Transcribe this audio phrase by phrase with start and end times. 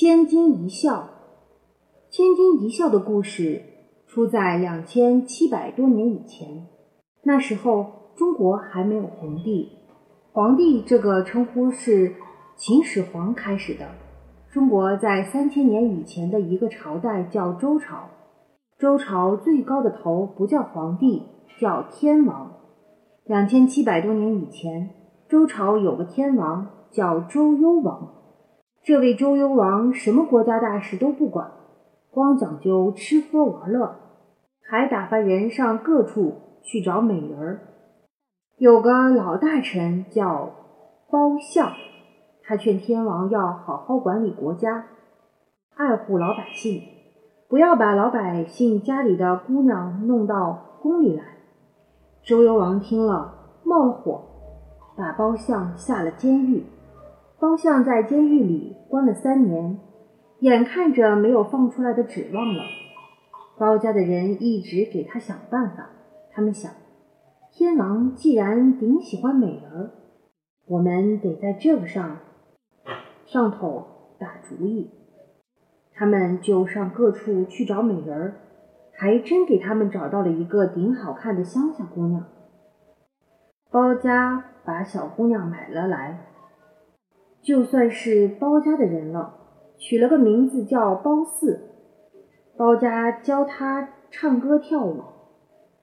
[0.00, 1.10] 千金一笑，
[2.08, 3.60] 千金一笑的故事
[4.06, 6.68] 出在两千七百多年以前。
[7.22, 9.68] 那时候中国还没有皇帝，
[10.32, 12.14] 皇帝这个称呼是
[12.56, 13.88] 秦始皇开始的。
[14.50, 18.08] 中国在三千年以前的一个朝代叫周朝，
[18.78, 21.24] 周朝最高的头不叫皇帝，
[21.60, 22.52] 叫天王。
[23.26, 24.88] 两千七百多年以前，
[25.28, 28.14] 周朝有个天王叫周幽王。
[28.82, 31.52] 这位周幽王什么国家大事都不管，
[32.10, 33.96] 光讲究吃喝玩乐，
[34.66, 37.60] 还打发人上各处去找美人儿。
[38.56, 40.50] 有个老大臣叫
[41.10, 41.72] 包相。
[42.42, 44.86] 他劝天王要好好管理国家，
[45.76, 46.82] 爱护老百姓，
[47.48, 51.22] 不要把老百姓家里的姑娘弄到宫里来。
[52.24, 54.22] 周幽王听了冒了火，
[54.96, 56.64] 把包相下了监狱。
[57.40, 59.78] 包相在监狱里关了三年，
[60.40, 62.62] 眼看着没有放出来的指望了。
[63.58, 65.88] 包家的人一直给他想办法。
[66.32, 66.70] 他们想，
[67.50, 69.90] 天王既然顶喜欢美人，
[70.66, 72.18] 我们得在这个上。
[73.24, 73.86] 上头
[74.18, 74.90] 打主意，
[75.94, 78.34] 他们就上各处去找美人儿，
[78.92, 82.26] 还真给他们找到了一个顶好看的乡下姑娘。
[83.70, 86.26] 包家把小姑娘买了来，
[87.42, 89.34] 就算是包家的人了，
[89.78, 91.70] 取了个名字叫包四。
[92.56, 95.02] 包家教他唱歌跳舞，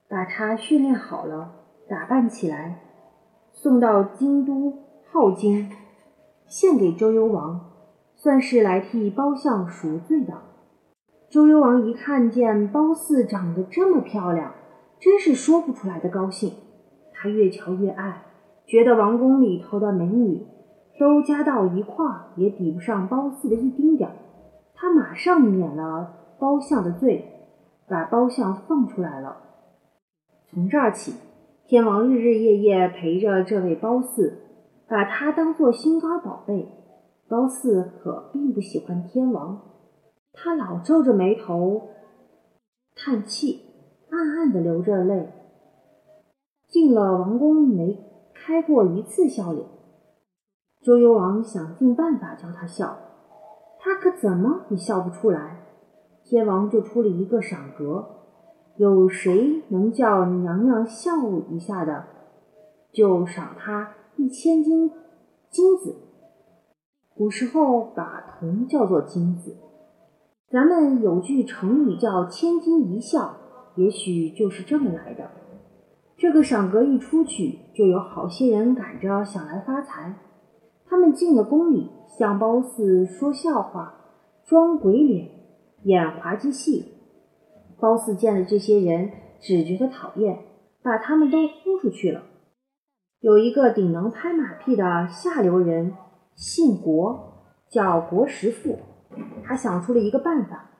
[0.07, 1.51] 把他训练好了，
[1.89, 2.81] 打扮起来，
[3.51, 4.73] 送到京都
[5.11, 5.69] 镐京。
[6.45, 7.71] 献给周幽王，
[8.15, 10.33] 算是来替包相赎罪的。
[11.29, 14.53] 周幽王一看见褒姒长得这么漂亮，
[14.99, 16.53] 真是说不出来的高兴。
[17.13, 18.21] 他越瞧越爱，
[18.65, 20.45] 觉得王宫里头的美女
[20.99, 24.15] 都加到一块儿，也比不上褒姒的一丁点儿。
[24.75, 27.25] 他马上免了褒相的罪，
[27.87, 29.37] 把褒相放出来了。
[30.49, 31.13] 从这儿起，
[31.65, 34.33] 天王日日夜夜陪着这位褒姒。
[34.89, 36.65] 把他当做心肝宝贝，
[37.27, 39.61] 褒姒可并不喜欢天王，
[40.31, 41.89] 他老皱着眉头
[42.95, 43.59] 叹气，
[44.09, 45.27] 暗暗的流着泪。
[46.69, 47.99] 进了王宫没
[48.33, 49.65] 开过一次笑脸。
[50.83, 52.97] 周幽王想尽办法教他笑，
[53.79, 55.65] 他可怎么也笑不出来。
[56.23, 58.05] 天王就出了一个赏格，
[58.75, 61.11] 有谁能叫娘娘笑
[61.49, 62.05] 一下的，
[62.91, 63.93] 就赏他。
[64.19, 64.91] 一千斤
[65.51, 65.95] 金子，
[67.15, 69.55] 古时候把铜叫做金子。
[70.49, 73.35] 咱们有句成语叫“千金一笑”，
[73.77, 75.29] 也许就是这么来的。
[76.17, 80.15] 这个赏格一出去，就有好些人赶着想来发财。
[80.89, 83.93] 他们进了宫里，向褒姒说笑话，
[84.45, 85.29] 装鬼脸，
[85.83, 86.93] 演滑稽戏。
[87.79, 90.39] 褒姒见了这些人，只觉得讨厌，
[90.81, 92.23] 把他们都轰出去了。
[93.19, 95.93] 有一个顶能拍马屁的下流人，
[96.35, 97.33] 姓国，
[97.69, 98.79] 叫国师傅。
[99.43, 100.71] 他想出了一个办法，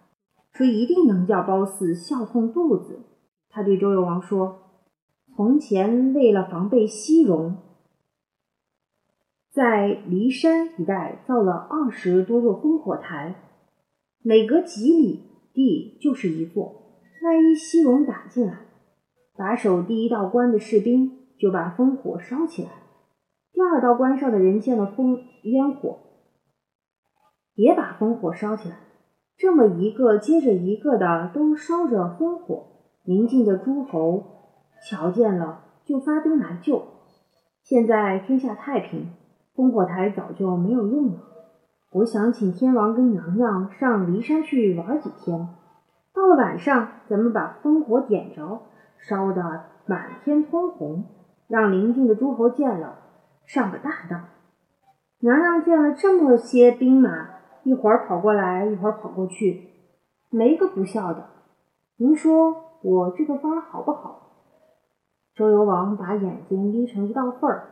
[0.53, 2.99] 说一定能叫褒姒笑痛肚子。
[3.49, 4.59] 他对周幽王说
[5.35, 7.57] ：“从前为了防备西戎，
[9.57, 13.33] 在骊山一带造了二十多座烽火台，
[14.21, 17.01] 每隔几里地就是一座。
[17.23, 18.59] 万一西戎打进来，
[19.35, 22.69] 把守第一道关的士兵。”就把烽火烧起来。
[23.53, 25.99] 第二道关上的人见了烽烟火，
[27.53, 28.77] 也把烽火烧起来。
[29.37, 32.65] 这么一个接着一个的都烧着烽火，
[33.05, 34.23] 宁静的诸侯
[34.89, 36.83] 瞧见了就发兵来救。
[37.61, 39.11] 现在天下太平，
[39.57, 41.19] 烽火台早就没有用了。
[41.91, 45.49] 我想请天王跟娘娘上骊山去玩几天。
[46.13, 48.61] 到了晚上，咱们把烽火点着，
[48.99, 51.05] 烧得满天通红。
[51.47, 52.99] 让邻近的诸侯见了，
[53.45, 54.25] 上个大当。
[55.21, 57.29] 娘娘见了这么些兵马，
[57.63, 59.69] 一会儿跑过来，一会儿跑过去，
[60.29, 61.25] 没个不笑的。
[61.95, 64.33] 您说我这个法好不好？
[65.33, 67.69] 周幽王把眼睛眯成一道缝儿，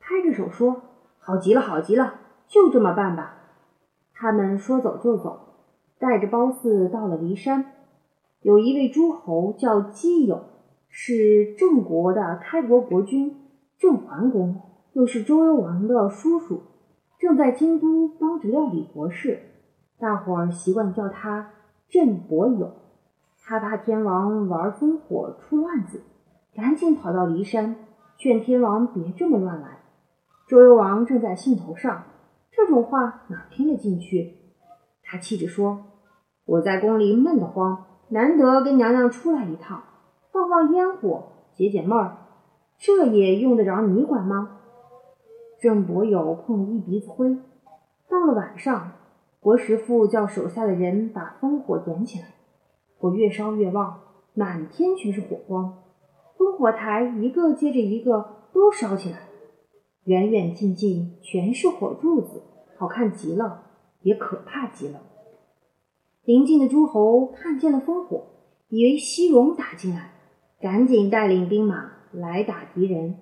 [0.00, 0.82] 拍着手说
[1.28, 2.14] ：“好极了，好极了，
[2.46, 3.34] 就这么办吧。”
[4.16, 5.40] 他们说走就走，
[5.98, 7.66] 带着褒姒到了骊山。
[8.40, 10.44] 有一位诸侯叫姬友。
[10.88, 13.36] 是郑国的开国国君
[13.78, 14.62] 郑桓公，
[14.94, 16.62] 又是周幽王的叔叔，
[17.18, 19.38] 正在京都帮着料理国事，
[19.98, 21.50] 大伙儿习惯叫他
[21.90, 22.72] 郑伯友。
[23.44, 26.00] 他怕天王玩烽火出乱子，
[26.54, 27.76] 赶紧跑到骊山
[28.16, 29.77] 劝天王别这么乱来。
[30.48, 32.04] 周幽王正在兴头上，
[32.50, 34.34] 这种话哪听得进去？
[35.02, 35.84] 他气着说
[36.46, 39.82] ：“我在宫里闷得慌，难得跟娘娘出来一趟，
[40.32, 41.22] 放放烟火，
[41.52, 42.16] 解解闷儿，
[42.78, 44.60] 这也用得着你管吗？”
[45.60, 47.36] 郑伯友碰了一鼻子灰。
[48.08, 48.92] 到了晚上，
[49.40, 52.28] 国师傅叫手下的人把烽火点起来，
[52.96, 54.00] 火越烧越旺，
[54.32, 55.82] 满天全是火光，
[56.38, 59.27] 烽火台一个接着一个都烧起来，
[60.08, 62.42] 远远近近全是火柱子，
[62.78, 63.64] 好看极了，
[64.00, 65.02] 也可怕极了。
[66.24, 68.24] 邻近的诸侯看见了烽火，
[68.70, 70.12] 以为西戎打进来，
[70.62, 73.16] 赶紧带领兵马来打敌人，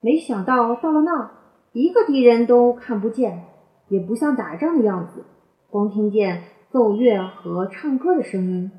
[0.00, 1.30] 没想到到了那儿，
[1.72, 3.44] 一个敌人都看不见。
[3.88, 5.24] 也不像打仗的样子，
[5.70, 8.72] 光听见奏乐和唱歌的声音，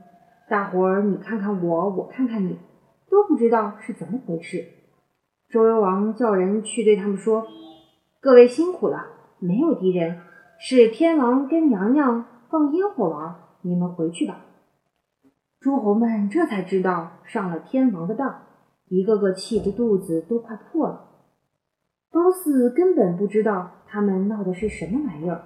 [0.50, 2.58] 大伙儿你看看我，我看看你，
[3.10, 4.66] 都不知道是怎么回事。
[5.56, 7.48] 周幽王叫人去对他们说
[8.20, 9.06] ：“各位辛苦了，
[9.40, 10.20] 没有敌人，
[10.60, 14.42] 是天王跟娘娘放烟火玩，你们回去吧。”
[15.62, 18.42] 诸侯们这才知道上了天王的当，
[18.90, 21.06] 一个个气得肚子都快破了。
[22.12, 25.42] 褒姒根本不知道他们闹的是什么玩意儿。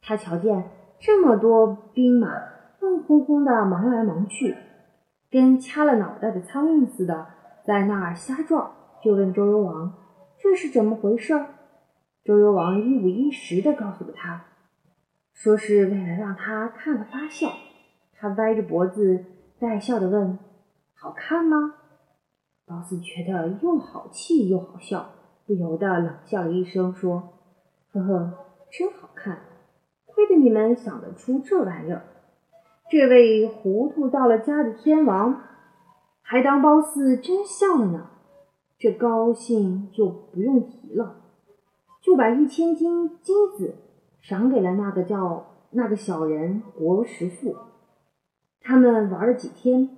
[0.00, 2.30] 他瞧见这么多兵马
[2.80, 4.56] 乱哄哄的忙来忙去，
[5.30, 7.26] 跟掐了脑袋的苍蝇似的，
[7.66, 8.72] 在那儿瞎撞，
[9.02, 9.94] 就问周幽王
[10.42, 11.34] ：“这是怎么回事？”
[12.24, 14.44] 周幽王一五一十的告诉了他，
[15.32, 17.48] 说是为了让他看了发笑。
[18.12, 19.24] 他歪着脖子
[19.58, 20.38] 带笑的问
[20.94, 21.74] ：“好看吗？”
[22.66, 25.10] 褒姒觉得又好气又好笑。
[25.46, 27.38] 不由得冷笑了一声，说
[27.90, 28.34] ：“呵呵，
[28.70, 29.38] 真好看，
[30.04, 32.02] 亏得你们想得出这玩意儿。
[32.90, 35.40] 这位糊涂到了家的天王，
[36.20, 38.10] 还当褒姒真笑了呢。
[38.78, 41.16] 这高兴就不用提了，
[42.00, 43.74] 就把一千斤金子
[44.20, 47.56] 赏给了那个叫那个小人国师傅。
[48.60, 49.90] 他们玩了几天，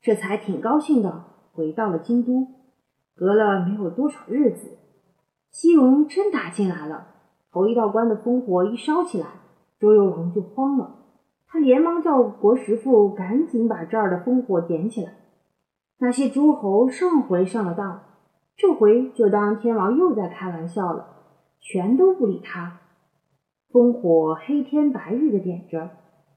[0.00, 2.48] 这才挺高兴的回到了京都。”
[3.18, 4.76] 隔了没有多少日子，
[5.50, 7.14] 西戎真打进来了。
[7.50, 9.26] 头一道关的烽火一烧起来，
[9.80, 10.96] 周幽王就慌了。
[11.46, 15.14] 他连忙叫国师傅赶紧把这儿的烽火点起来。
[15.98, 18.02] 那些诸侯上回上了当，
[18.56, 21.06] 这回就当天王又在开玩笑了，
[21.60, 22.80] 全都不理他。
[23.72, 25.90] 烽火黑天白日的点着，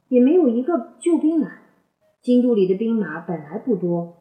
[0.07, 1.61] 也没有一个救兵来。
[2.21, 4.17] 京都里的兵马本来不多，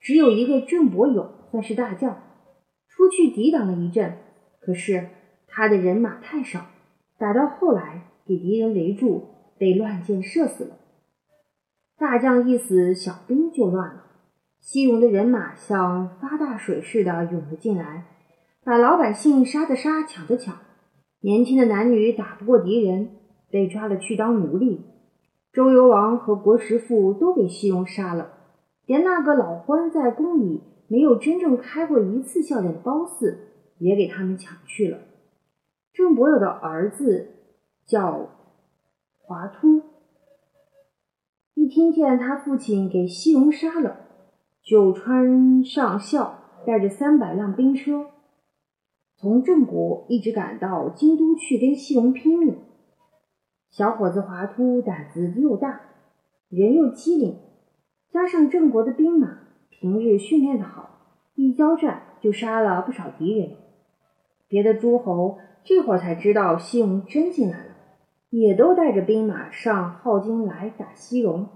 [0.00, 1.32] 只有一个郑伯友。
[1.50, 2.16] 算是大将，
[2.88, 4.18] 出去抵挡了一阵，
[4.60, 5.08] 可是
[5.46, 6.66] 他的人马太少，
[7.16, 10.76] 打到后来给敌人围住，被乱箭射死了。
[11.96, 14.04] 大将一死，小兵就乱了。
[14.64, 18.06] 西戎的人马像发大水似的涌了进来，
[18.64, 20.56] 把老百姓杀的杀，抢的抢，
[21.20, 23.10] 年轻的男女打不过敌人，
[23.50, 24.86] 被抓了去当奴隶。
[25.52, 28.30] 周幽王和国师傅都给西戎杀了，
[28.86, 30.62] 连那个老关在宫里。
[30.86, 33.38] 没有真正开过一次笑脸的褒姒
[33.78, 34.98] 也给他们抢去了。
[35.92, 37.30] 郑伯友的儿子
[37.86, 38.28] 叫
[39.18, 39.82] 华突，
[41.54, 44.03] 一听见他父亲给西戎杀了，
[44.64, 48.06] 就穿上孝，带着三百辆兵车，
[49.14, 52.56] 从郑国一直赶到京都去跟西戎拼命。
[53.70, 55.82] 小伙子华突胆子又大，
[56.48, 57.36] 人又机灵，
[58.10, 59.40] 加上郑国的兵马。
[59.68, 60.88] 平日训练的好，
[61.34, 63.56] 一交战就杀了不少敌人。
[64.48, 67.74] 别的诸侯这会儿才知道西戎真进来了，
[68.30, 71.48] 也都带着兵马上镐京来打西戎。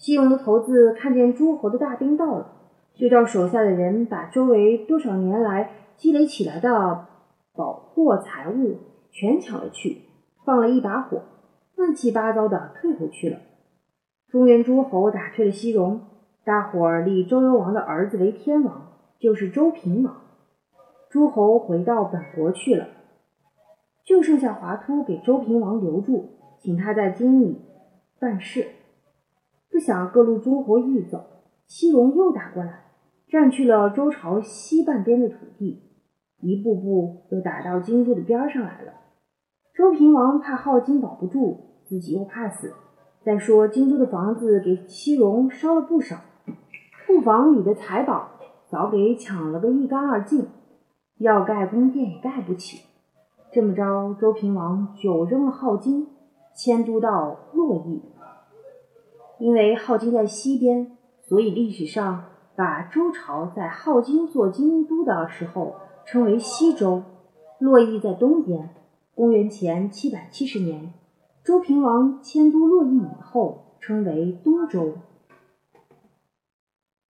[0.00, 2.52] 西戎的头子看见诸侯的大兵到了，
[2.94, 7.06] 就叫手下的人把周围多少年来积累起来的
[7.54, 8.78] 宝货财物
[9.10, 9.98] 全抢了去，
[10.46, 11.20] 放了一把火，
[11.76, 13.40] 乱七八糟的退回去了。
[14.30, 16.00] 中原诸侯打退了西戎。
[16.42, 20.22] 大伙儿立周幽王的儿子为天王，就是周平王。
[21.10, 22.86] 诸侯回到本国去了，
[24.06, 27.60] 就剩下华突给周平王留住，请他在京里
[28.18, 28.66] 办事。
[29.70, 31.24] 不想各路诸侯一走，
[31.66, 32.84] 西戎又打过来，
[33.28, 35.82] 占去了周朝西半边的土地，
[36.40, 38.92] 一步步又打到京都的边上来了。
[39.72, 42.72] 周平王怕镐京保不住，自己又怕死。
[43.22, 46.16] 再说京都的房子给西戎烧了不少。
[47.06, 48.30] 库房里的财宝
[48.68, 50.48] 早给抢了个一干二净，
[51.18, 52.86] 要盖宫殿也盖不起。
[53.52, 56.06] 这么着，周平王就扔了镐京，
[56.56, 58.02] 迁都到洛邑。
[59.40, 60.92] 因为镐京在西边，
[61.26, 67.02] 所以历史上把周朝在镐京做京都的时候称为西周。
[67.58, 68.70] 洛邑在东边。
[69.14, 70.94] 公元前七百七十年，
[71.44, 74.94] 周平王迁都洛邑以后，称为东周。